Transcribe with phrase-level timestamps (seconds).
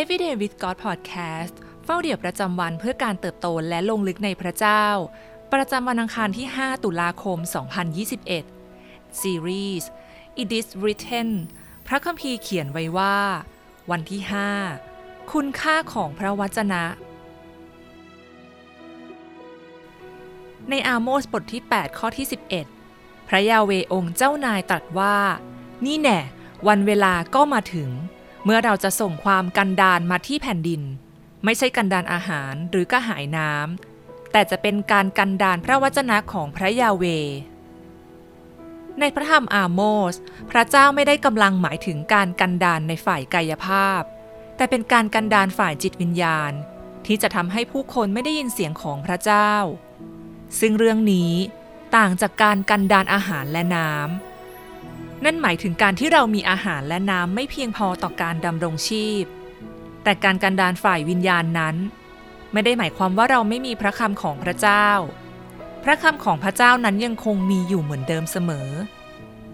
[0.00, 1.54] Everyday with God Podcast
[1.84, 4.84] เฝ้าเดี่ยวประจำวันเพื่อการเติบโตและลงลึกในพระเจ้า
[5.52, 7.38] ประจำวันอังคารที่ 5 ตุลาคม
[8.28, 9.84] 2021 Series
[10.40, 11.28] It is written
[11.86, 13.16] พระคัมภีร์เขียนไว้ว่า
[13.90, 14.20] วันที่
[14.76, 16.84] 5 คุณค่าของพระวจนะ
[20.70, 22.26] ในอาโมสบทที่ 8 ข้อที่
[22.78, 25.16] 11 พระยาเวองค์เจ้านายตรัสว่า
[25.84, 26.20] นี่แน่
[26.68, 27.90] วันเวลาก็มาถึง
[28.44, 30.82] เมื่อเราจะส่งความกันดานมาที่แผ่นดิน
[31.44, 37.04] ไม่ใช่กันดานอาหารหรือกระหายน้ำแต่จะเป็นการกันดานพระวจนะของพระยาเว
[39.00, 39.80] ในพระธรรมอาโม
[40.12, 40.14] ส
[40.50, 44.02] พระเจ้าไม่ได้กำลังหมายถึงการกันดานในฝ่ายกายภาพ
[44.56, 46.52] แต่เป็นการกันดานฝ่ายจิตวิญญาณ
[47.06, 49.52] ที่จะทำให้ผู้คนไม่ได้ยินเสียงของพระเจ้า
[50.60, 51.32] ซึ่งเรื่องนี้
[51.96, 54.31] ต่างจากการกันดานอาหารและน้ำ
[55.24, 59.24] นั่นหมายถึงการที่เรามีอาหารและน้ำไม่เพียงพอต่อการดำรงชีพ
[60.02, 61.76] แต่การกันดานฝ่ายวิญญาณนั้น
[62.52, 64.88] ไม่ได้หมายความว่าเราไม่มีพระคำของพระเจ้า
[65.84, 68.68] พระคำของพระเจ้านั้นยังคงมีอยู่เหมือนเดิมเสมอ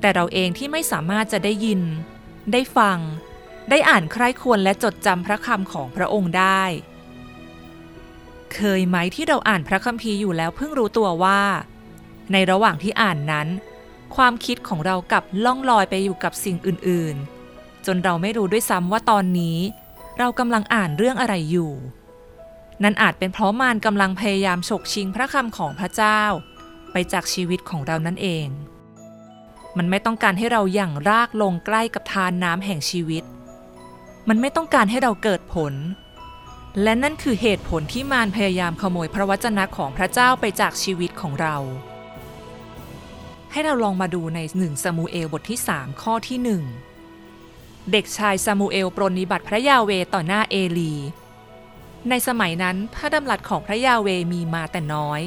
[0.00, 1.80] แต่เราเองที่ไม่สามารถจะได้ยิน
[2.52, 2.98] ได้ฟัง
[3.70, 6.62] ได้อ่านใคร่ควรและจดจำพระคำของพระองค์ได้
[8.54, 11.40] เคยไหมที่เราอ่านพระคัมภีร์อยู่แล้วเพิ่งรู้ตัวว่า
[12.32, 13.48] ในระหว่างที่อ่านนั้น
[14.16, 19.58] ความคิดของเรากับล่องลอยไปอยู่กับสิ่งอื่นๆ จนเราไม่รู้ด้วยซ้ำว่าตอนนี้
[20.18, 21.72] เรากำลังอ่านเรื่องอะไรอยู่
[22.82, 26.20] นั่นอาจเป็นเพราะมารกำลังพยายามฉกชิงพระคำของพระเจ้า
[26.92, 28.46] ไปจากชีวิตของเรานั่นเอง
[29.76, 33.24] มันไม่ต้องการให้เราหยั่งรากลงใกล้กับทานน้ำแห่งชีวิต
[34.28, 35.74] มันไม่ต้องการให้เราเกิดผล
[36.82, 41.56] และนั่นคือเหตุผลที่มารพยายามขโมยพระวจนะของพระเจ้าไปจากชีวิตของเรา
[43.52, 46.38] ให้เราลองมาดูในหนึ่งซามูเอลบทที่ 3 ข้อที่
[47.24, 50.94] 1 เด็กชายซามูเอลปรนนิบัติพระยาเวต่อหน้าเอลี
[52.08, 55.20] ในสมัยนั้นพระดำรัสของพระยาเวมีมาแต่น้อย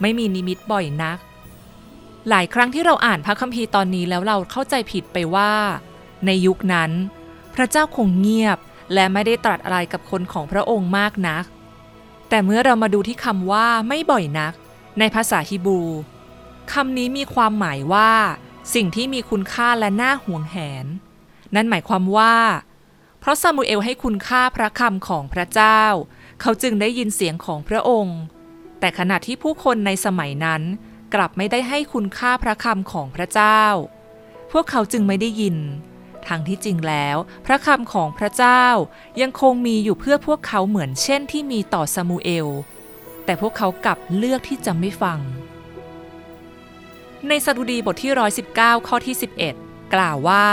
[0.00, 1.18] ไม่มีนิมิตบ่อยนัก
[2.28, 5.52] หลายครั้งที่เราอ่านพระคัมภีร์ตอนนี้แล้วเราเข้าใจผิดไปว่า
[6.26, 6.90] ในยุคนั้น
[7.54, 8.58] พระเจ้าคงเงียบ
[8.94, 11.44] และไม่ได้ตรัสอะไรกับคนของพระองค์มากนัก
[12.28, 14.54] แต่เมื่อเรามาดูที่คำว่าไม่บ่อยนัก
[14.98, 15.80] ในภาษาฮิบรู
[16.72, 18.12] คำนี้มีความหมายว่า
[18.74, 20.86] สิ่งที่มีคุณค่าและน่าห่วงแหน
[21.54, 22.36] นั่นหมายความว่า
[23.20, 25.80] เพราะซามูเอลให้คุณค่าพระคำของพระเจ้า
[26.40, 28.18] เขาจึงได้ยินเสียงของพระองค์
[28.80, 30.62] แต่ขณะที่ผู้คนในสมัยนั้น
[31.14, 33.62] กลับไม่ได้ให้คุณค่าพระคำของพระเจ้า
[34.52, 35.56] พวกเขาจึงไม่ได้ยิน
[36.26, 38.64] ทางที่จริงแล้ว พระคำของพระเจ้า
[39.20, 42.48] ยังคงมีอยู่เพื่อพวกเขาเหมือนเช่นที่มีต่อซามูเอล
[43.24, 45.18] แต่พวกเขากลับเลือกที่จะไม่ฟัง
[47.26, 48.12] ในสดุดีบทที่
[48.50, 49.16] 119 ข้อที่
[49.54, 50.46] 11 กล่าวว่า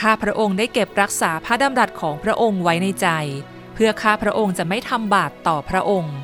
[0.00, 3.08] ข้าพระองค์ได้เก็บรักษาพระดำรัสของพระองค์ไว้ในใจ
[3.74, 6.16] เพื่อข้าพระองค์จะไม่ทำบาปต่อพระองค์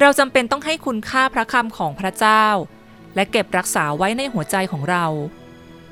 [0.00, 2.44] เราจำเป็นต้องให้คุณค่าพระคำของพระเจ้า
[3.14, 5.06] และเก็บรักษาไว้ในหัวใจของเรา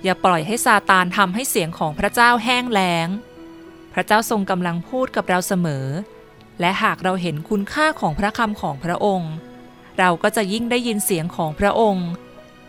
[0.02, 3.08] อย่าปล่อยให้ซาตานทำให้เสียงของพระเจ้าแห้งแล้ง
[3.92, 5.86] พระเจ้าทรงกำลังพูดกับเราเสมอ
[6.60, 9.32] และหากเราเห็นคุณค่าของพระคำของพระองค์
[9.98, 12.08] เราก็จะยิ่งได้ยินเสียงของพระองค์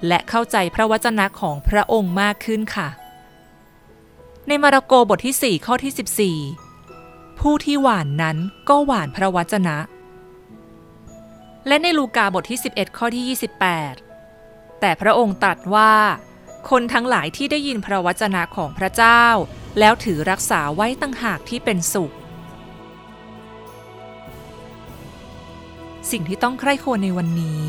[0.08, 2.90] และเข้าใจพระวจนะของพระองค์มากขึ้นค่ะ
[4.48, 8.38] ในมาระโกบทที่ 4 ข้อที่ 14 ผู้ที่หวานนั้น
[8.70, 9.78] ก็หวานพระวจนะ
[11.68, 13.38] และในลูกาบทที่ 11 ข้อที่
[13.98, 15.94] 28 แต่พระองค์ตรัสว่า
[16.70, 19.24] คนทั้งหลายที่ได้ยินพระวจนะของพระเจ้า
[19.80, 22.14] แล้วถือรักษาไว้ตั้งหากที่เป็นสุข
[26.12, 27.64] สิ่งที่ต้องใคร่ควรในวันนี้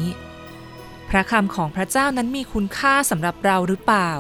[1.15, 4.11] พระคำของพระเจ้านั้นมีคุณค่าสำหรับเราหรือเปล่า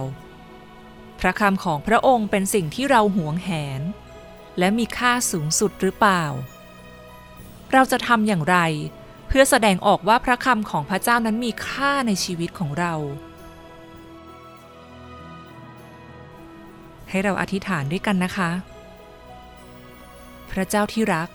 [1.20, 3.80] พระคำของพระองค์เป็นสิ่งที่เราหวงแหน
[4.58, 6.24] และมีค่าสูงสุดหรือเปล่า
[7.72, 8.58] เราจะทำอย่างไร
[9.28, 12.94] เพื่อแสดงออกว่าพระคำของพระเจ้านั้นมีค่าในชีวิตของเรา
[17.08, 18.50] ให้เราอธิษฐานด้วยกันนะคะ
[20.52, 21.28] พระเจ้าที่รัก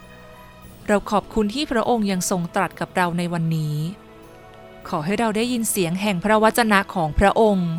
[0.88, 3.76] เราขอบคุณที่พระองค์ยังทรงตรัสกับเราในวันนี้
[4.90, 7.72] ขอให้เราได้ยินเสียงแห่งพระวจนะของพระองค์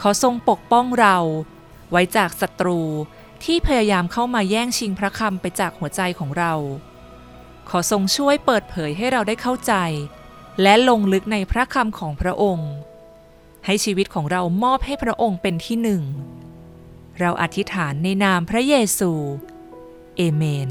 [0.00, 1.16] ขอทรงปกป้องเรา
[1.90, 2.80] ไว้จากศัตรู
[3.44, 6.52] ที่พยายามเข้ามาแย่งชิงพระคำไปจากหัวใจของเรา
[7.68, 9.74] ขอทรงช่วยเปิดเผยให้เราได้เข้าใจ
[10.62, 12.70] และลงลึกในพระคำของพระองค์
[13.64, 16.02] ให้ชีวิตของเรามอบให้พระองค์เป็นที่หนึ่ง
[17.20, 19.12] เราอธิษฐานในนามพระเยซู
[20.16, 20.70] เอเมน